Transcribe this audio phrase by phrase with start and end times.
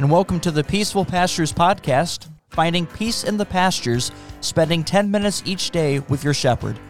[0.00, 4.10] and welcome to the Peaceful Pastures Podcast, finding peace in the pastures,
[4.40, 6.80] spending 10 minutes each day with your shepherd.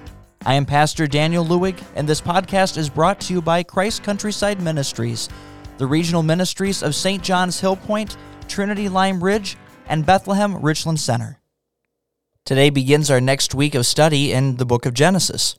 [0.47, 4.63] I am Pastor Daniel Lewig, and this podcast is brought to you by Christ Countryside
[4.63, 5.29] Ministries,
[5.77, 7.21] the regional ministries of St.
[7.21, 9.57] John's Hill Point, Trinity Lime Ridge,
[9.89, 11.41] and Bethlehem Richland Center.
[12.45, 15.57] Today begins our next week of study in the book of Genesis.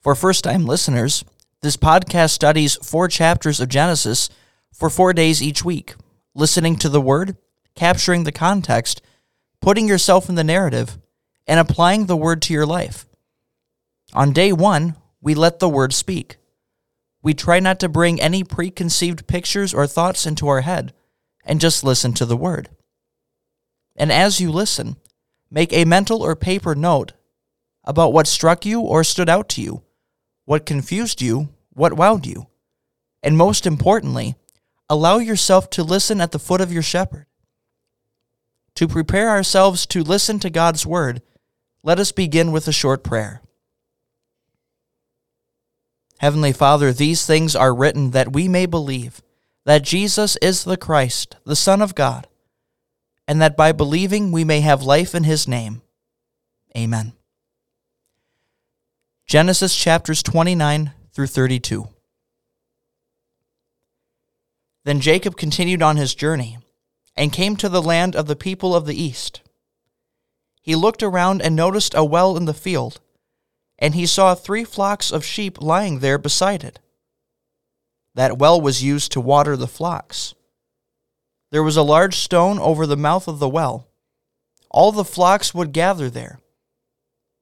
[0.00, 1.26] For first time listeners,
[1.60, 4.30] this podcast studies four chapters of Genesis
[4.72, 5.94] for four days each week
[6.36, 7.36] listening to the word,
[7.74, 9.00] capturing the context,
[9.60, 10.98] putting yourself in the narrative,
[11.46, 13.06] and applying the word to your life.
[14.12, 16.36] On day one, we let the word speak.
[17.22, 20.92] We try not to bring any preconceived pictures or thoughts into our head
[21.44, 22.68] and just listen to the word.
[23.96, 24.96] And as you listen,
[25.50, 27.12] make a mental or paper note
[27.82, 29.82] about what struck you or stood out to you,
[30.44, 32.48] what confused you, what wowed you,
[33.22, 34.36] and most importantly,
[34.88, 37.26] allow yourself to listen at the foot of your shepherd.
[38.76, 41.22] To prepare ourselves to listen to God's word,
[41.82, 43.40] let us begin with a short prayer.
[46.18, 49.22] Heavenly Father, these things are written that we may believe
[49.64, 52.28] that Jesus is the Christ, the Son of God,
[53.26, 55.82] and that by believing we may have life in his name.
[56.76, 57.12] Amen.
[59.26, 61.88] Genesis chapters 29 through 32.
[64.86, 66.58] Then Jacob continued on his journey
[67.16, 69.40] and came to the land of the people of the east.
[70.62, 73.00] He looked around and noticed a well in the field,
[73.80, 76.78] and he saw three flocks of sheep lying there beside it.
[78.14, 80.36] That well was used to water the flocks.
[81.50, 83.88] There was a large stone over the mouth of the well.
[84.70, 86.38] All the flocks would gather there.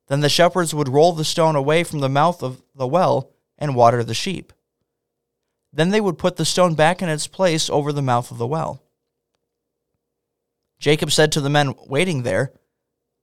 [0.08, 3.76] Then the shepherds would roll the stone away from the mouth of the well and
[3.76, 4.54] water the sheep.
[5.74, 8.46] Then they would put the stone back in its place over the mouth of the
[8.46, 8.80] well.
[10.78, 12.52] Jacob said to the men waiting there,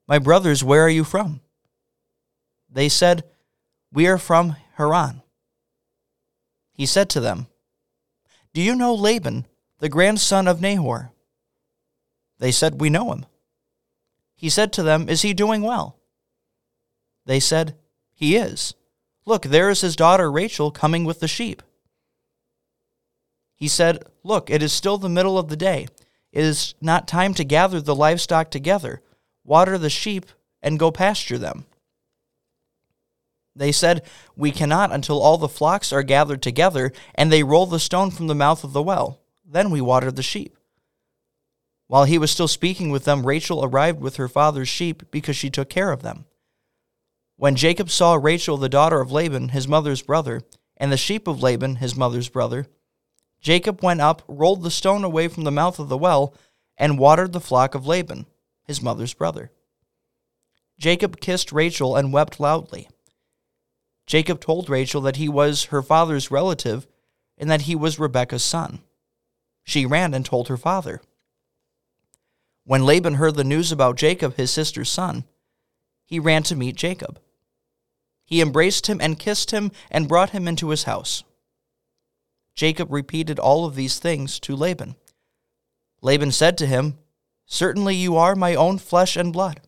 [0.05, 1.39] My brothers, where are you from?
[2.69, 3.23] They said,
[3.93, 5.21] We are from Haran.
[6.73, 7.47] He said to them,
[8.53, 9.45] Do you know Laban,
[9.79, 11.13] the grandson of Nahor?
[12.39, 13.25] They said, We know him.
[14.35, 15.99] He said to them, Is he doing well?
[17.25, 17.77] They said,
[18.13, 18.73] He is.
[19.25, 21.61] Look, there is his daughter Rachel coming with the sheep.
[23.61, 25.87] He said, Look, it is still the middle of the day.
[26.31, 29.03] It is not time to gather the livestock together,
[29.43, 30.25] water the sheep,
[30.63, 31.65] and go pasture them.
[33.55, 34.01] They said,
[34.35, 38.25] We cannot until all the flocks are gathered together, and they roll the stone from
[38.25, 39.19] the mouth of the well.
[39.45, 40.57] Then we water the sheep.
[41.85, 45.51] While he was still speaking with them, Rachel arrived with her father's sheep because she
[45.51, 46.25] took care of them.
[47.35, 50.41] When Jacob saw Rachel, the daughter of Laban, his mother's brother,
[50.77, 52.65] and the sheep of Laban, his mother's brother,
[53.41, 56.33] Jacob went up, rolled the stone away from the mouth of the well,
[56.77, 58.25] and watered the flock of Laban,
[58.63, 59.51] his mother's brother.
[60.77, 62.87] Jacob kissed Rachel and wept loudly.
[64.07, 66.87] Jacob told Rachel that he was her father's relative
[67.37, 68.79] and that he was Rebekah's son.
[69.63, 71.01] She ran and told her father.
[72.63, 75.25] When Laban heard the news about Jacob, his sister's son,
[76.05, 77.19] he ran to meet Jacob.
[78.25, 81.23] He embraced him and kissed him and brought him into his house.
[82.55, 84.95] Jacob repeated all of these things to Laban.
[86.01, 86.97] Laban said to him,
[87.45, 89.61] Certainly you are my own flesh and blood.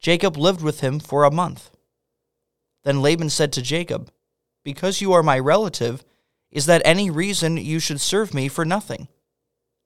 [0.00, 1.70] Jacob lived with him for a month.
[2.84, 4.10] Then Laban said to Jacob,
[4.64, 6.04] Because you are my relative,
[6.50, 9.08] is that any reason you should serve me for nothing?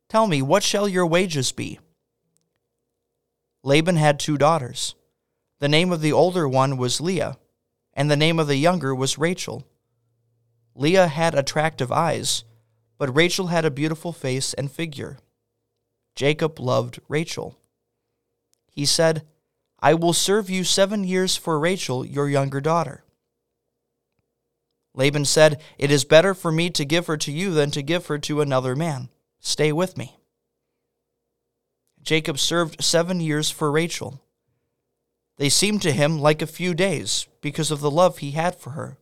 [0.08, 1.78] Tell me, what shall your wages be?
[3.62, 4.94] Laban had two daughters.
[5.58, 7.38] The name of the older one was Leah,
[7.94, 9.66] and the name of the younger was Rachel.
[10.76, 12.44] Leah had attractive eyes,
[12.98, 15.18] but Rachel had a beautiful face and figure.
[16.14, 17.58] Jacob loved Rachel.
[18.70, 19.26] He said,
[19.80, 23.04] I will serve you seven years for Rachel, your younger daughter.
[24.94, 28.06] Laban said, It is better for me to give her to you than to give
[28.06, 29.08] her to another man.
[29.40, 30.18] Stay with me.
[32.02, 34.20] Jacob served seven years for Rachel.
[35.36, 38.70] They seemed to him like a few days because of the love he had for
[38.70, 38.98] her.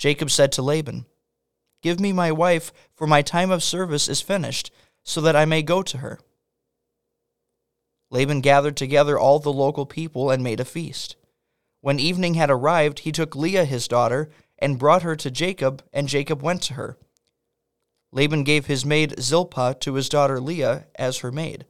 [0.00, 1.04] Jacob said to Laban,
[1.82, 5.62] Give me my wife, for my time of service is finished, so that I may
[5.62, 6.18] go to her.
[8.08, 11.16] Laban gathered together all the local people and made a feast.
[11.82, 16.08] When evening had arrived, he took Leah his daughter and brought her to Jacob, and
[16.08, 16.96] Jacob went to her.
[18.10, 21.66] Laban gave his maid Zilpah to his daughter Leah as her maid.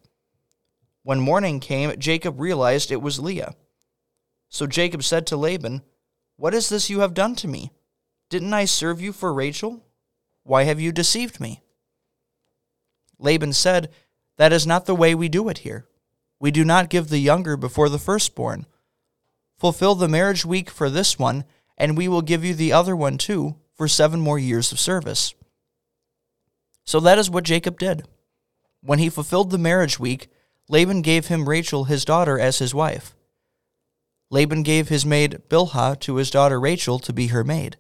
[1.03, 3.57] When morning came, Jacob realized it was Leah.
[4.49, 5.83] So Jacob said to Laban,
[6.37, 7.73] What is this you have done to me?
[8.31, 9.85] Didn't I serve you for Rachel?
[10.45, 11.63] Why have you deceived me?
[13.19, 13.91] Laban said,
[14.39, 15.87] That is not the way we do it here.
[16.39, 18.67] We do not give the younger before the firstborn.
[19.59, 21.45] Fulfill the marriage week for this one,
[21.77, 25.35] and we will give you the other one too for seven more years of service.
[26.87, 28.07] So that is what Jacob did.
[28.81, 30.29] When he fulfilled the marriage week,
[30.69, 33.15] Laban gave him Rachel, his daughter, as his wife.
[34.31, 37.77] Laban gave his maid Bilhah to his daughter Rachel to be her maid.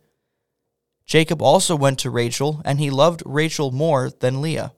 [1.11, 4.73] Jacob also went to Rachel, and he loved Rachel more than Leah.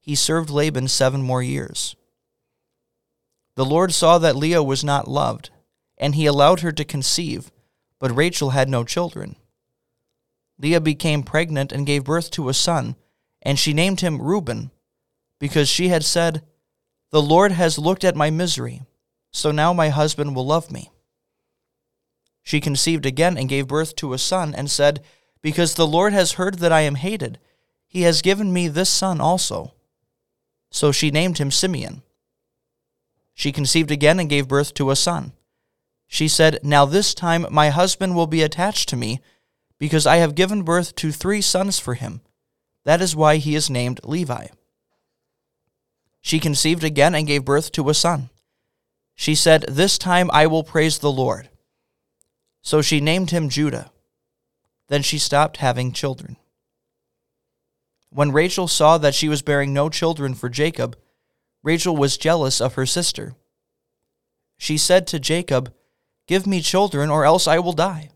[0.00, 1.94] He served Laban seven more years.
[3.56, 5.50] The Lord saw that Leah was not loved,
[5.98, 7.52] and he allowed her to conceive,
[7.98, 9.36] but Rachel had no children.
[10.58, 12.96] Leah became pregnant and gave birth to a son,
[13.42, 14.70] and she named him Reuben,
[15.38, 16.42] because she had said,
[17.10, 18.80] The Lord has looked at my misery,
[19.30, 20.90] so now my husband will love me.
[22.42, 25.02] She conceived again and gave birth to a son, and said,
[25.42, 27.38] Because the Lord has heard that I am hated,
[27.86, 29.74] he has given me this son also.
[30.70, 32.02] So she named him Simeon.
[33.34, 35.32] She conceived again and gave birth to a son.
[36.06, 39.20] She said, Now this time my husband will be attached to me,
[39.78, 42.20] because I have given birth to three sons for him.
[42.84, 44.48] That is why he is named Levi.
[46.20, 48.28] She conceived again and gave birth to a son.
[49.14, 51.48] She said, This time I will praise the Lord.
[52.62, 53.90] So she named him Judah.
[54.90, 56.36] Then she stopped having children.
[58.10, 60.98] When Rachel saw that she was bearing no children for Jacob,
[61.62, 63.34] Rachel was jealous of her sister.
[64.58, 65.72] She said to Jacob,
[66.26, 68.10] Give me children, or else I will die.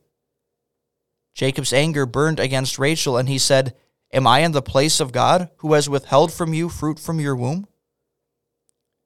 [1.32, 3.76] Jacob's anger burned against Rachel, and he said,
[4.12, 7.36] Am I in the place of God, who has withheld from you fruit from your
[7.36, 7.68] womb?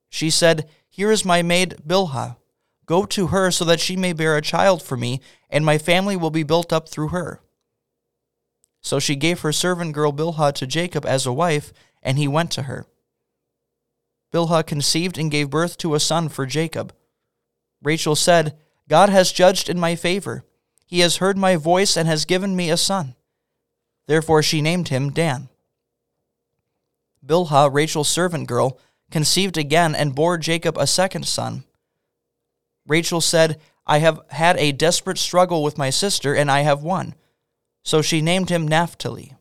[0.08, 2.38] She said, Here is my maid Bilhah.
[2.86, 5.20] Go to her so that she may bear a child for me,
[5.50, 7.42] and my family will be built up through her.
[8.80, 11.72] So she gave her servant girl Bilhah to Jacob as a wife,
[12.02, 12.86] and he went to her.
[14.32, 16.94] Bilhah conceived and gave birth to a son for Jacob.
[17.82, 18.56] Rachel said,
[18.88, 20.44] God has judged in my favor.
[20.86, 23.14] He has heard my voice and has given me a son.
[24.06, 25.48] Therefore she named him Dan.
[27.24, 28.78] Bilhah, Rachel's servant girl,
[29.10, 31.64] conceived again and bore Jacob a second son.
[32.86, 37.14] Rachel said, I have had a desperate struggle with my sister, and I have won.
[37.88, 39.32] So she named him Naphtali.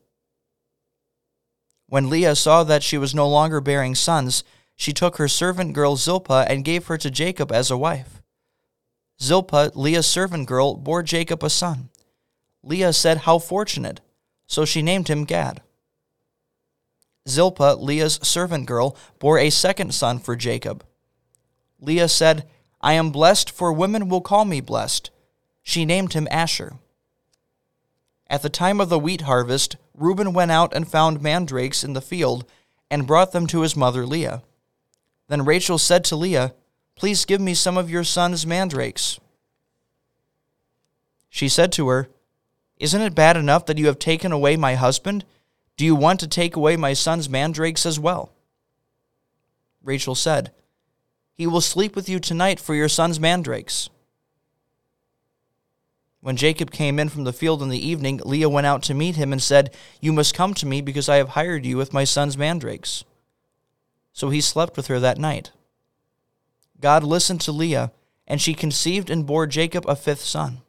[1.87, 4.45] When Leah saw that she was no longer bearing sons,
[4.77, 8.21] she took her servant girl Zilpah and gave her to Jacob as a wife.
[9.21, 11.89] Zilpah, Leah's servant girl, bore Jacob a son.
[12.63, 13.99] Leah said, How fortunate!
[14.47, 15.59] So she named him Gad.
[17.27, 20.85] Zilpah, Leah's servant girl, bore a second son for Jacob.
[21.81, 22.47] Leah said,
[22.79, 25.09] I am blessed, for women will call me blessed.
[25.63, 26.77] She named him Asher.
[28.29, 32.01] At the time of the wheat harvest, Reuben went out and found mandrakes in the
[32.01, 32.45] field
[32.91, 34.43] and brought them to his mother Leah.
[35.27, 36.53] Then Rachel said to Leah,
[36.95, 39.19] Please give me some of your son's mandrakes.
[41.29, 42.09] She said to her,
[42.77, 45.23] Isn't it bad enough that you have taken away my husband?
[45.75, 48.31] Do you want to take away my son's mandrakes as well?
[49.83, 50.51] Rachel said,
[51.33, 53.89] He will sleep with you tonight for your son's mandrakes.
[56.27, 59.15] When Jacob came in from the field in the evening, Leah went out to meet
[59.15, 62.03] him and said, You must come to me because I have hired you with my
[62.03, 63.05] son's mandrakes.
[64.11, 65.53] So he slept with her that night.
[66.81, 67.93] God listened to Leah,
[68.27, 70.63] and she conceived and bore Jacob a fifth son.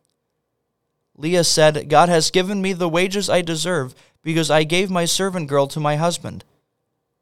[1.17, 5.49] Leah said, God has given me the wages I deserve, because I gave my servant
[5.49, 6.45] girl to my husband.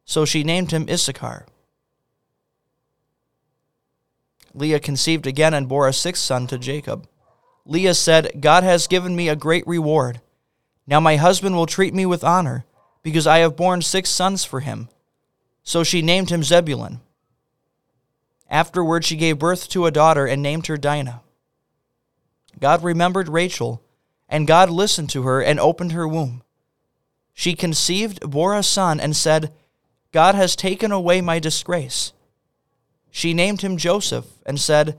[0.05, 1.47] So she named him Issachar.
[4.53, 7.09] Leah conceived again and bore a sixth son to Jacob.
[7.67, 10.21] Leah said, God has given me a great reward.
[10.87, 12.65] Now my husband will treat me with honor,
[13.03, 14.89] because I have borne six sons for him.
[15.65, 17.01] So she named him Zebulun.
[18.49, 21.23] Afterward, she gave birth to a daughter and named her Dinah.
[22.61, 23.83] God remembered Rachel,
[24.29, 26.45] and God listened to her and opened her womb.
[27.35, 29.53] She conceived, bore a son, and said,
[30.13, 32.13] God has taken away my disgrace.
[33.11, 34.99] She named him Joseph and said,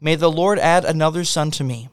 [0.00, 1.90] May the Lord add another son to me.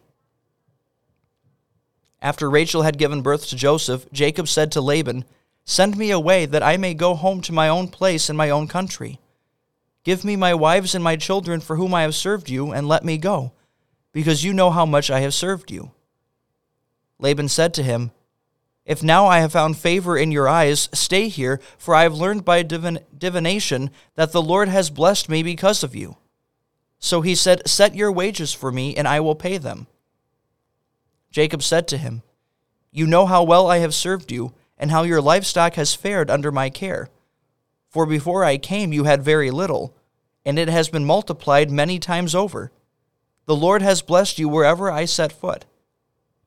[2.23, 5.25] After Rachel had given birth to Joseph, Jacob said to Laban,
[5.65, 8.69] Send me away that I may go home to my own place in my own
[8.69, 9.19] country.
[10.05, 13.03] Give me my wives and my children for whom I have served you, and let
[13.03, 13.51] me go,
[14.13, 15.91] because you know how much I have served you.
[17.19, 18.11] Laban said to him,
[18.85, 22.45] If now I have found favor in your eyes, stay here, for I have learned
[22.45, 26.15] by divin- divination that the Lord has blessed me because of you.
[26.99, 29.87] So he said, Set your wages for me, and I will pay them.
[31.33, 32.21] Jacob said to him,
[32.91, 36.51] You know how well I have served you, and how your livestock has fared under
[36.51, 37.09] my care
[37.89, 39.95] For before I came, you had very little,
[40.45, 42.71] and it has been multiplied many times over.
[43.45, 45.65] The Lord has blessed you wherever I set foot.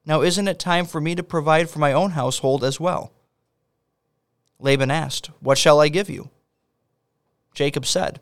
[0.04, 3.12] Now, isn't it time for me to provide for my own household as well?
[4.60, 6.30] Laban asked, What shall I give you?
[7.54, 8.20] Jacob said,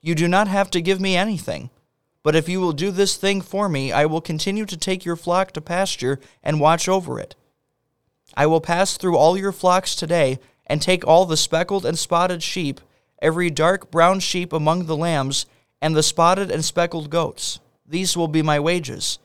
[0.00, 1.70] You do not have to give me anything,
[2.22, 5.16] but if you will do this thing for me, I will continue to take your
[5.16, 7.34] flock to pasture and watch over it.
[8.36, 12.42] I will pass through all your flocks today and take all the speckled and spotted
[12.42, 12.80] sheep,
[13.20, 15.46] every dark brown sheep among the lambs,
[15.80, 17.58] and the spotted and speckled goats.
[17.86, 19.18] These will be my wages.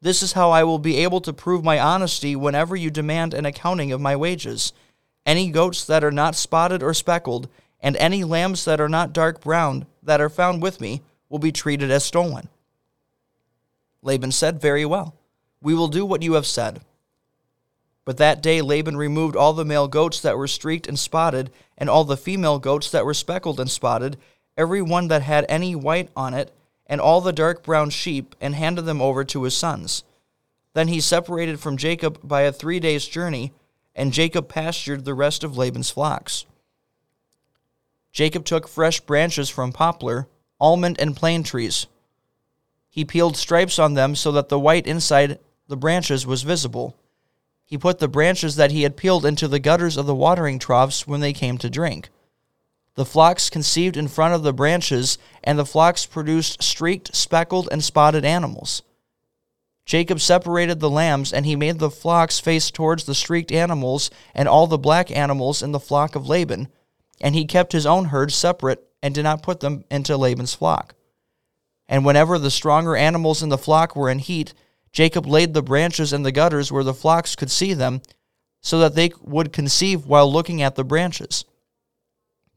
[0.00, 3.44] This is how I will be able to prove my honesty whenever you demand an
[3.44, 4.72] accounting of my wages.
[5.26, 7.48] Any goats that are not spotted or speckled,
[7.80, 11.52] and any lambs that are not dark brown that are found with me, will be
[11.52, 12.48] treated as stolen.
[14.02, 15.14] Laban said, Very well.
[15.60, 16.80] We will do what you have said.
[18.04, 21.90] But that day Laban removed all the male goats that were streaked and spotted, and
[21.90, 24.16] all the female goats that were speckled and spotted,
[24.56, 26.50] every one that had any white on it,
[26.86, 30.04] and all the dark brown sheep, and handed them over to his sons.
[30.72, 33.52] Then he separated from Jacob by a three days' journey,
[33.94, 36.46] and Jacob pastured the rest of Laban's flocks.
[38.12, 40.28] Jacob took fresh branches from poplar,
[40.60, 41.86] almond, and plane trees.
[42.90, 45.38] He peeled stripes on them so that the white inside
[45.68, 46.96] the branches was visible.
[47.64, 51.06] He put the branches that he had peeled into the gutters of the watering troughs
[51.06, 52.08] when they came to drink.
[52.94, 57.84] The flocks conceived in front of the branches, and the flocks produced streaked, speckled, and
[57.84, 58.82] spotted animals.
[59.84, 64.48] Jacob separated the lambs, and he made the flocks face towards the streaked animals and
[64.48, 66.68] all the black animals in the flock of Laban,
[67.20, 70.94] and he kept his own herd separate and did not put them into Laban's flock.
[71.88, 74.52] And whenever the stronger animals in the flock were in heat,
[74.92, 78.02] Jacob laid the branches in the gutters where the flocks could see them,
[78.60, 81.44] so that they would conceive while looking at the branches.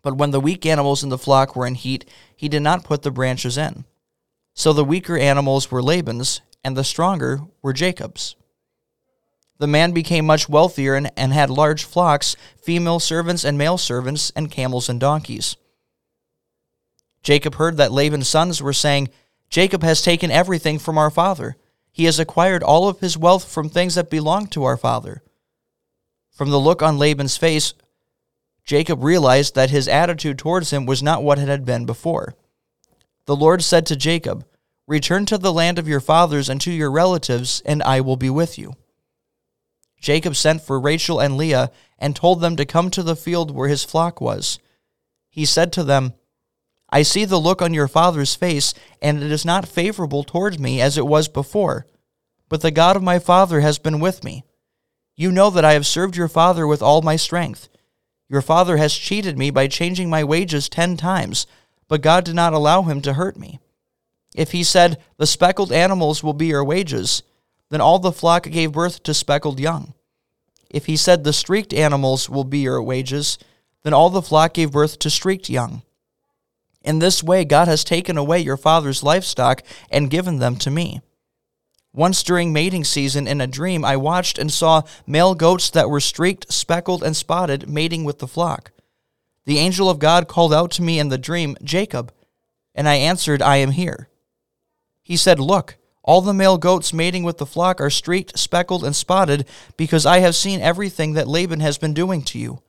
[0.01, 2.05] But when the weak animals in the flock were in heat,
[2.35, 3.85] he did not put the branches in.
[4.53, 8.35] So the weaker animals were Laban's, and the stronger were Jacob's.
[9.59, 14.31] The man became much wealthier and, and had large flocks, female servants and male servants,
[14.35, 15.55] and camels and donkeys.
[17.23, 19.09] Jacob heard that Laban's sons were saying,
[19.49, 21.55] Jacob has taken everything from our father.
[21.91, 25.21] He has acquired all of his wealth from things that belonged to our father.
[26.31, 27.73] From the look on Laban's face,
[28.63, 32.35] Jacob realized that his attitude towards him was not what it had been before.
[33.25, 34.45] The Lord said to Jacob,
[34.87, 38.29] Return to the land of your fathers and to your relatives, and I will be
[38.29, 38.73] with you.
[39.99, 43.69] Jacob sent for Rachel and Leah and told them to come to the field where
[43.69, 44.57] his flock was.
[45.29, 46.13] He said to them,
[46.91, 50.81] I see the look on your father's face, and it is not favorable towards me
[50.81, 51.85] as it was before.
[52.49, 54.43] But the God of my father has been with me.
[55.15, 57.69] You know that I have served your father with all my strength.
[58.27, 61.47] Your father has cheated me by changing my wages ten times,
[61.87, 63.59] but God did not allow him to hurt me.
[64.35, 67.23] If he said, The speckled animals will be your wages,
[67.69, 69.93] then all the flock gave birth to speckled young.
[70.69, 73.37] If he said, The streaked animals will be your wages,
[73.83, 75.83] then all the flock gave birth to streaked young.
[76.81, 81.01] In this way, God has taken away your father's livestock and given them to me.
[81.93, 85.99] Once during mating season, in a dream, I watched and saw male goats that were
[85.99, 88.71] streaked, speckled, and spotted mating with the flock.
[89.45, 92.13] The angel of God called out to me in the dream, Jacob,
[92.73, 94.07] and I answered, I am here.
[95.03, 98.95] He said, Look, all the male goats mating with the flock are streaked, speckled, and
[98.95, 99.45] spotted,
[99.75, 102.61] because I have seen everything that Laban has been doing to you.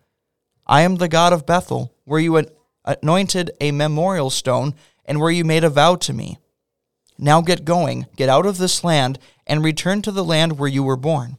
[0.66, 2.36] I am the God of Bethel, where you
[2.84, 4.74] anointed a memorial stone,
[5.04, 6.38] and where you made a vow to me.
[7.18, 10.82] Now get going, get out of this land, and return to the land where you
[10.82, 11.38] were born.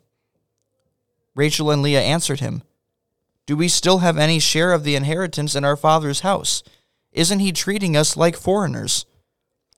[1.35, 2.63] Rachel and Leah answered him,
[3.45, 6.63] Do we still have any share of the inheritance in our father's house?
[7.11, 9.05] Isn't he treating us like foreigners?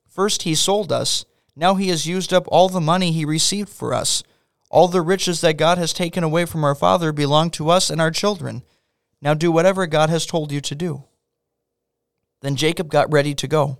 [0.07, 3.93] First he sold us, now he has used up all the money he received for
[3.93, 4.23] us.
[4.69, 8.01] All the riches that God has taken away from our father belong to us and
[8.01, 8.63] our children.
[9.21, 11.03] Now do whatever God has told you to do.
[12.45, 13.79] Then Jacob got ready to go.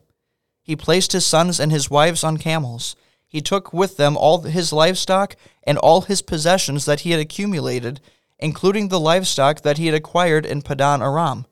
[0.63, 2.95] He placed his sons and his wives on camels.
[3.27, 8.01] He took with them all his livestock and all his possessions that he had accumulated,
[8.39, 11.45] including the livestock that he had acquired in Padan Aram.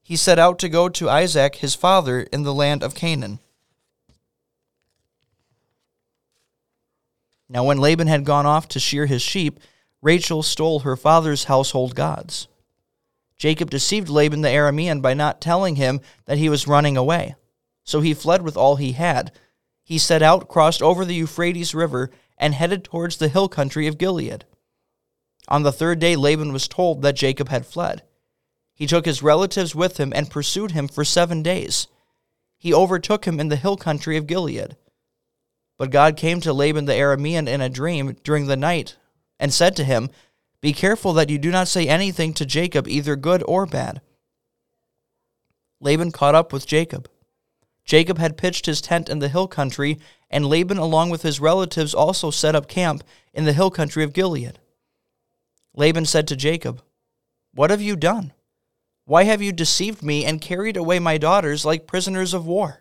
[0.00, 3.40] He set out to go to Isaac his father in the land of Canaan.
[7.48, 9.58] Now, when Laban had gone off to shear his sheep,
[10.00, 12.46] Rachel stole her father's household gods.
[13.38, 17.34] Jacob deceived Laban the Aramean by not telling him that he was running away.
[17.84, 19.32] So he fled with all he had.
[19.82, 23.98] He set out, crossed over the Euphrates River, and headed towards the hill country of
[23.98, 24.44] Gilead.
[25.48, 28.02] On the third day, Laban was told that Jacob had fled.
[28.72, 31.86] He took his relatives with him and pursued him for seven days.
[32.56, 34.76] He overtook him in the hill country of Gilead.
[35.76, 38.96] But God came to Laban the Aramean in a dream during the night
[39.38, 40.08] and said to him,
[40.64, 44.00] Be careful that you do not say anything to Jacob, either good or bad.
[45.78, 47.06] Laban caught up with Jacob.
[47.84, 49.98] Jacob had pitched his tent in the hill country,
[50.30, 53.04] and Laban, along with his relatives, also set up camp
[53.34, 54.58] in the hill country of Gilead.
[55.74, 56.80] Laban said to Jacob,
[57.52, 58.32] What have you done?
[59.04, 62.80] Why have you deceived me and carried away my daughters like prisoners of war?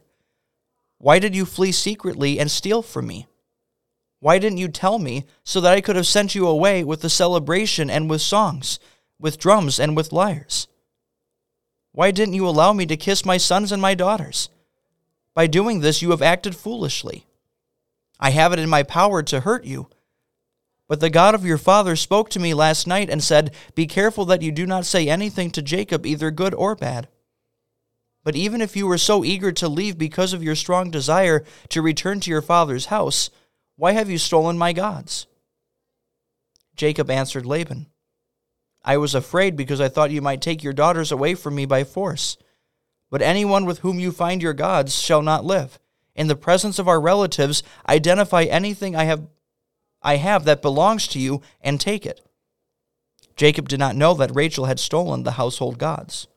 [0.99, 3.27] Why did you flee secretly and steal from me?
[4.23, 7.09] Why didn't you tell me so that I could have sent you away with the
[7.09, 8.79] celebration and with songs,
[9.19, 10.69] with drums and with lyres?
[11.91, 14.47] Why didn't you allow me to kiss my sons and my daughters?
[15.33, 17.25] By doing this, you have acted foolishly.
[18.17, 19.89] I have it in my power to hurt you.
[20.87, 24.23] But the God of your father spoke to me last night and said, Be careful
[24.27, 27.09] that you do not say anything to Jacob, either good or bad.
[28.23, 31.81] But even if you were so eager to leave because of your strong desire to
[31.81, 33.29] return to your father's house,
[33.75, 35.27] why have you stolen my gods?
[36.75, 37.87] Jacob answered Laban,
[38.83, 41.83] I was afraid because I thought you might take your daughters away from me by
[41.83, 42.37] force.
[43.09, 45.79] But anyone with whom you find your gods shall not live.
[46.15, 49.27] In the presence of our relatives, identify anything I have
[50.05, 52.19] I have that belongs to you and take it.
[53.37, 56.27] Jacob did not know that Rachel had stolen the household gods.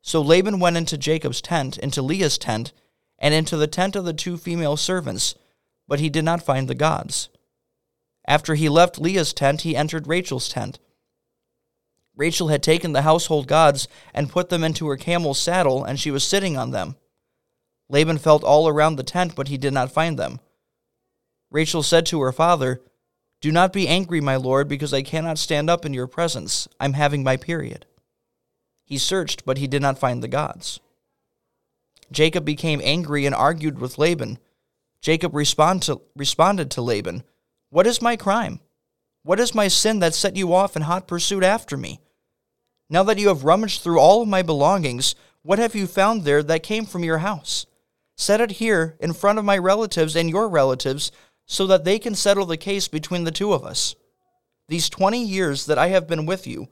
[0.00, 2.72] So Laban went into Jacob's tent, into Leah's tent,
[3.18, 5.34] and into the tent of the two female servants,
[5.90, 7.28] but he did not find the gods.
[8.24, 10.78] After he left Leah's tent, he entered Rachel's tent.
[12.14, 16.12] Rachel had taken the household gods and put them into her camel's saddle, and she
[16.12, 16.94] was sitting on them.
[17.88, 20.38] Laban felt all around the tent, but he did not find them.
[21.50, 22.80] Rachel said to her father,
[23.40, 26.68] Do not be angry, my lord, because I cannot stand up in your presence.
[26.78, 27.84] I'm having my period.
[28.84, 30.78] He searched, but he did not find the gods.
[32.12, 34.38] Jacob became angry and argued with Laban.
[35.00, 37.24] Jacob respond to, responded to Laban,
[37.70, 38.60] What is my crime?
[39.22, 42.00] What is my sin that set you off in hot pursuit after me?
[42.88, 46.42] Now that you have rummaged through all of my belongings, what have you found there
[46.42, 47.66] that came from your house?
[48.16, 51.10] Set it here in front of my relatives and your relatives
[51.46, 53.94] so that they can settle the case between the two of us.
[54.68, 56.68] These twenty years that I have been with you,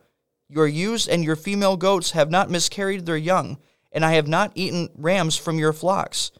[0.48, 3.58] your ewes and your female goats have not miscarried their young,
[3.90, 6.30] and I have not eaten rams from your flocks.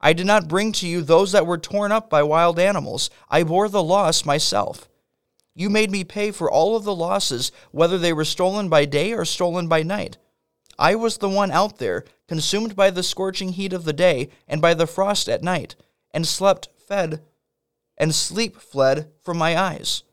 [0.00, 3.10] I did not bring to you those that were torn up by wild animals.
[3.28, 4.88] I bore the loss myself.
[5.54, 9.12] You made me pay for all of the losses, whether they were stolen by day
[9.12, 10.16] or stolen by night.
[10.78, 14.62] I was the one out there, consumed by the scorching heat of the day and
[14.62, 15.74] by the frost at night,
[16.12, 17.22] and slept, fed,
[17.96, 20.04] and sleep fled from my eyes.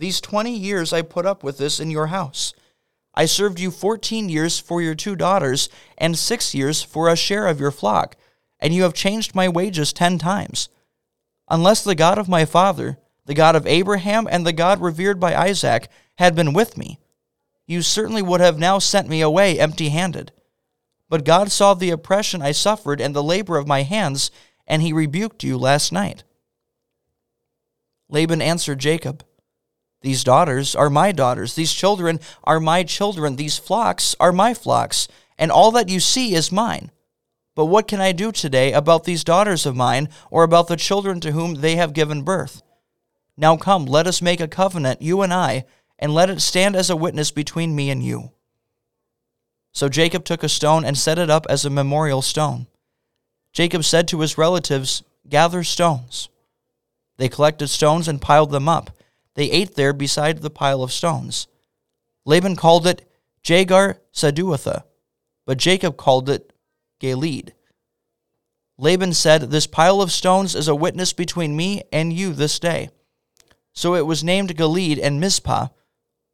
[0.00, 2.52] These twenty years I put up with this in your house.
[3.14, 7.46] I served you fourteen years for your two daughters, and six years for a share
[7.46, 8.16] of your flock,
[8.60, 10.68] and you have changed my wages ten times.
[11.48, 15.34] Unless the God of my father, the God of Abraham, and the God revered by
[15.34, 16.98] Isaac had been with me,
[17.66, 20.32] you certainly would have now sent me away empty handed.
[21.08, 24.30] But God saw the oppression I suffered and the labor of my hands,
[24.66, 26.24] and he rebuked you last night.
[28.08, 29.22] Laban answered Jacob,
[30.00, 31.54] these daughters are my daughters.
[31.54, 33.36] These children are my children.
[33.36, 35.08] These flocks are my flocks.
[35.36, 36.90] And all that you see is mine.
[37.58, 41.18] But what can I do today about these daughters of mine, or about the children
[41.18, 42.62] to whom they have given birth?
[43.36, 45.64] Now come, let us make a covenant, you and I,
[45.98, 48.30] and let it stand as a witness between me and you.
[49.72, 52.68] So Jacob took a stone and set it up as a memorial stone.
[53.52, 56.28] Jacob said to his relatives, Gather stones.
[57.16, 58.96] They collected stones and piled them up.
[59.34, 61.48] They ate there beside the pile of stones.
[62.24, 63.10] Laban called it
[63.42, 64.84] Jegar Sahadutha,
[65.44, 66.52] but Jacob called it
[67.00, 67.52] Galeed.
[68.76, 72.90] Laban said, This pile of stones is a witness between me and you this day.
[73.72, 75.68] So it was named Galeed and Mizpah,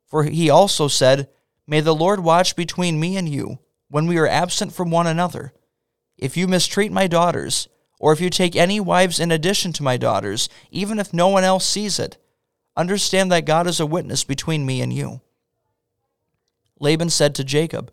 [0.07, 1.29] for he also said,
[1.67, 5.53] May the Lord watch between me and you when we are absent from one another.
[6.17, 9.97] If you mistreat my daughters, or if you take any wives in addition to my
[9.97, 12.19] daughters, even if no one else sees it,
[12.77, 15.21] Understand that God is a witness between me and you.
[16.81, 17.93] Laban said to Jacob,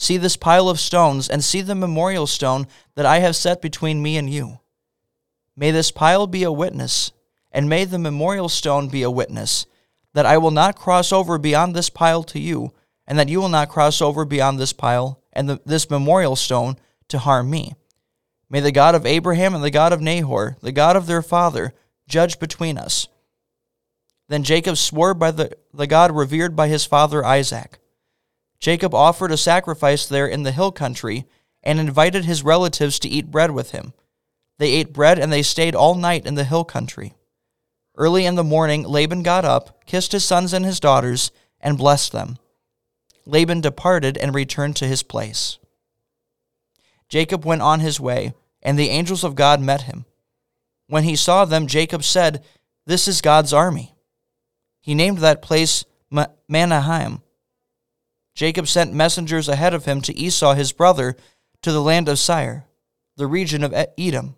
[0.00, 4.00] See this pile of stones, and see the memorial stone that I have set between
[4.00, 4.60] me and you.
[5.56, 7.10] May this pile be a witness,
[7.50, 9.66] and may the memorial stone be a witness,
[10.14, 12.72] that I will not cross over beyond this pile to you,
[13.08, 16.76] and that you will not cross over beyond this pile and the, this memorial stone
[17.08, 17.74] to harm me.
[18.48, 21.74] May the God of Abraham and the God of Nahor, the God of their father,
[22.06, 23.08] judge between us.
[24.28, 27.78] Then Jacob swore by the, the God revered by his father Isaac.
[28.60, 31.26] Jacob offered a sacrifice there in the hill country
[31.62, 33.92] and invited his relatives to eat bread with him.
[34.58, 37.14] They ate bread and they stayed all night in the hill country.
[37.96, 42.12] Early in the morning, Laban got up, kissed his sons and his daughters, and blessed
[42.12, 42.36] them.
[43.26, 45.58] Laban departed and returned to his place.
[47.08, 50.04] Jacob went on his way, and the angels of God met him.
[50.86, 52.44] When he saw them, Jacob said,
[52.86, 53.94] This is God's army.
[54.80, 55.84] He named that place
[56.48, 57.22] Mahanaim.
[58.38, 61.16] Jacob sent messengers ahead of him to Esau his brother
[61.60, 62.66] to the land of Seir,
[63.16, 64.36] the region of Edom.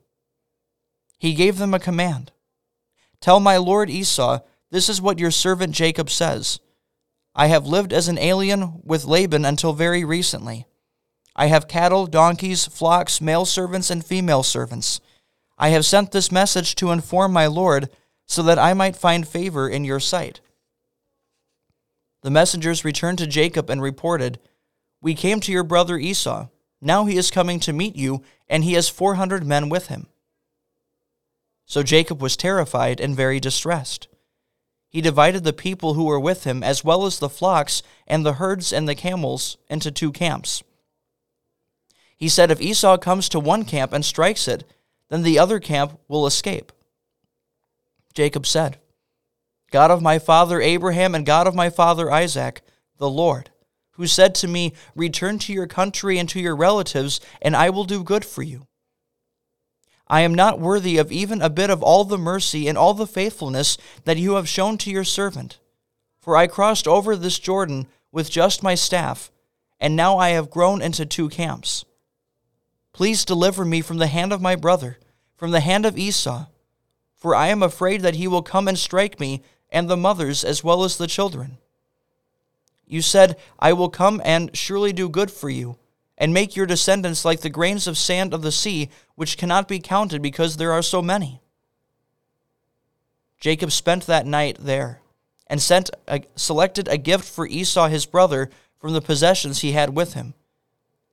[1.18, 2.32] He gave them a command
[3.20, 4.38] Tell my lord Esau,
[4.70, 6.60] this is what your servant Jacob says
[7.34, 10.64] I have lived as an alien with Laban until very recently.
[11.36, 15.02] I have cattle, donkeys, flocks, male servants, and female servants.
[15.58, 17.90] I have sent this message to inform my lord,
[18.26, 20.40] so that I might find favor in your sight.
[22.22, 24.38] The messengers returned to Jacob and reported,
[25.00, 26.48] We came to your brother Esau.
[26.80, 30.06] Now he is coming to meet you, and he has four hundred men with him.
[31.64, 34.08] So Jacob was terrified and very distressed.
[34.88, 38.34] He divided the people who were with him, as well as the flocks and the
[38.34, 40.64] herds and the camels, into two camps.
[42.16, 44.64] He said, If Esau comes to one camp and strikes it,
[45.10, 46.72] then the other camp will escape.
[48.14, 48.79] Jacob said,
[49.70, 52.62] God of my father Abraham and God of my father Isaac,
[52.98, 53.50] the Lord,
[53.92, 57.84] who said to me, Return to your country and to your relatives, and I will
[57.84, 58.66] do good for you.
[60.08, 63.06] I am not worthy of even a bit of all the mercy and all the
[63.06, 65.60] faithfulness that you have shown to your servant.
[66.20, 69.30] For I crossed over this Jordan with just my staff,
[69.78, 71.84] and now I have grown into two camps.
[72.92, 74.98] Please deliver me from the hand of my brother,
[75.36, 76.46] from the hand of Esau,
[77.16, 80.64] for I am afraid that he will come and strike me and the mothers as
[80.64, 81.58] well as the children.
[82.86, 85.76] You said, I will come and surely do good for you
[86.18, 89.78] and make your descendants like the grains of sand of the sea, which cannot be
[89.78, 91.40] counted because there are so many.
[93.40, 95.00] Jacob spent that night there
[95.46, 99.96] and sent a, selected a gift for Esau his brother from the possessions he had
[99.96, 100.34] with him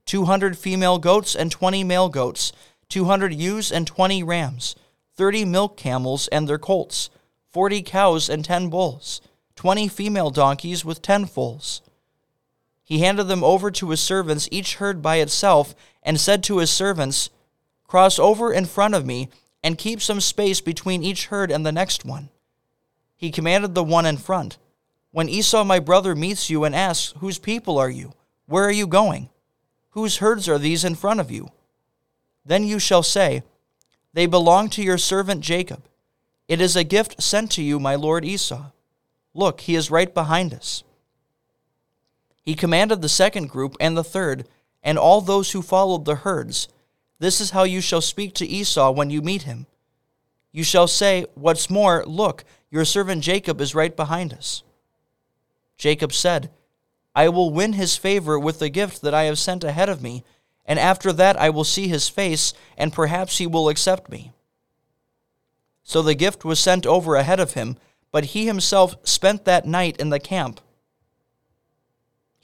[0.06, 2.54] 200 female goats and 20 male goats,
[2.89, 4.76] 200 ewes and 20 rams,
[5.15, 7.10] 30 milk camels and their colts,
[7.58, 9.20] 40 cows and 10 bulls,
[9.56, 11.82] 20 female donkeys with 10 foals
[12.88, 16.70] he handed them over to his servants, each herd by itself, and said to his
[16.70, 17.30] servants,
[17.86, 19.28] Cross over in front of me,
[19.62, 22.30] and keep some space between each herd and the next one.
[23.17, 24.58] He commanded the one in front,
[25.12, 28.13] When Esau my brother meets you and asks, Whose people are you?
[28.46, 29.28] Where are you going?
[29.89, 31.50] Whose herds are these in front of you?
[32.46, 33.43] Then you shall say,
[34.13, 35.84] They belong to your servant Jacob.
[36.47, 38.71] It is a gift sent to you, my lord Esau.
[39.33, 40.83] Look, he is right behind us.
[42.43, 44.47] He commanded the second group and the third,
[44.81, 46.69] and all those who followed the herds
[47.19, 49.65] This is how you shall speak to Esau when you meet him.
[50.51, 54.63] You shall say, What's more, look, your servant Jacob is right behind us.
[55.77, 56.49] Jacob said,
[57.13, 60.23] I will win his favor with the gift that I have sent ahead of me,
[60.65, 64.31] and after that I will see his face, and perhaps he will accept me.
[65.88, 67.78] So the gift was sent over ahead of him,
[68.12, 70.62] but he himself spent that night in the camp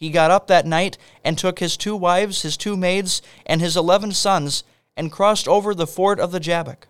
[0.03, 3.77] he got up that night and took his two wives, his two maids, and his
[3.77, 4.65] eleven sons,
[4.97, 6.89] and crossed over the ford of the Jabbok.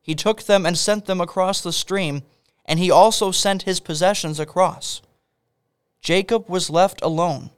[0.00, 2.22] He took them and sent them across the stream,
[2.64, 5.02] and he also sent his possessions across.
[6.00, 7.50] Jacob was left alone,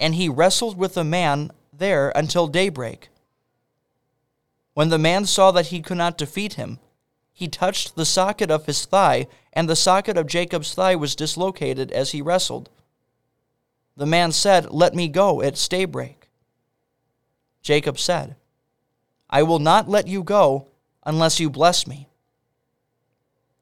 [0.00, 3.10] and he wrestled with the man there until daybreak.
[4.76, 6.80] When the man saw that he could not defeat him,
[7.32, 11.90] he touched the socket of his thigh, and the socket of Jacob's thigh was dislocated
[11.92, 12.68] as he wrestled.
[13.96, 16.28] The man said, Let me go at daybreak.
[17.62, 18.36] Jacob said,
[19.30, 20.66] I will not let you go
[21.06, 22.06] unless you bless me.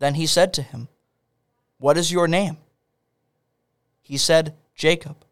[0.01, 0.89] Then he said to him,
[1.79, 2.57] What is your name?
[4.03, 5.25] He said, Jacob.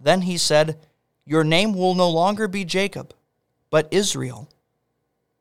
[0.00, 0.78] Then he said,
[1.26, 3.12] Your name will no longer be Jacob,
[3.70, 4.48] but Israel,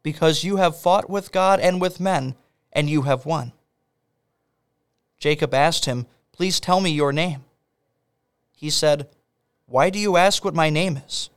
[0.03, 2.35] because you have fought with God and with men,
[2.71, 3.51] and you have won.
[5.17, 7.43] Jacob asked him, Please tell me your name
[8.59, 9.07] he said,
[9.67, 11.29] Why do you ask what my name is?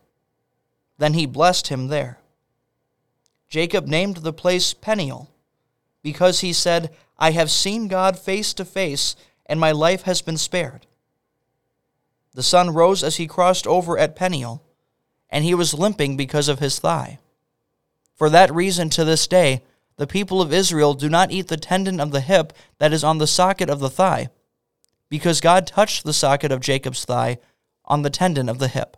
[0.98, 2.18] Then he blessed him there.
[3.48, 5.30] Jacob named the place Peniel,
[6.02, 9.14] because he said, I have seen God face to face,
[9.46, 10.84] and my life has been spared.
[12.34, 14.64] The sun rose as he crossed over at Peniel,
[15.32, 17.18] and he was limping because of his thigh.
[18.14, 19.62] For that reason, to this day,
[19.96, 23.18] the people of Israel do not eat the tendon of the hip that is on
[23.18, 24.28] the socket of the thigh
[25.08, 27.38] because God touched the socket of Jacob's thigh
[27.84, 28.96] on the tendon of the hip.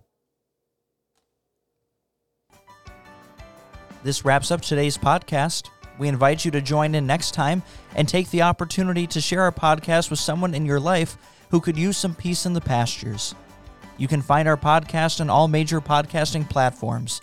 [4.03, 5.70] This wraps up today's podcast.
[5.99, 7.62] We invite you to join in next time
[7.94, 11.16] and take the opportunity to share our podcast with someone in your life
[11.51, 13.35] who could use some peace in the pastures.
[13.96, 17.20] You can find our podcast on all major podcasting platforms.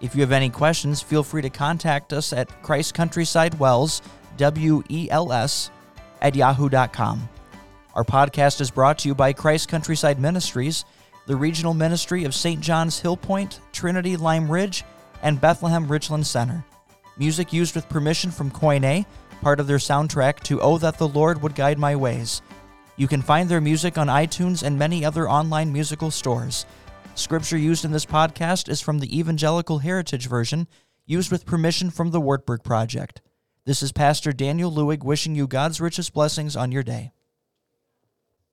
[0.00, 4.02] If you have any questions, feel free to contact us at Christ Countryside WELS,
[4.36, 5.70] W E L S,
[6.20, 7.28] at yahoo.com.
[7.94, 10.84] Our podcast is brought to you by Christ Countryside Ministries,
[11.26, 12.60] the regional ministry of St.
[12.60, 14.84] John's Hillpoint, Trinity Lime Ridge,
[15.22, 16.64] and Bethlehem Richland Center.
[17.16, 19.04] Music used with permission from Koine,
[19.40, 22.40] part of their soundtrack to Oh That the Lord Would Guide My Ways.
[22.98, 26.66] You can find their music on iTunes and many other online musical stores.
[27.14, 30.66] Scripture used in this podcast is from the Evangelical Heritage Version,
[31.06, 33.22] used with permission from the Wartburg Project.
[33.64, 37.12] This is Pastor Daniel Lewig wishing you God's richest blessings on your day.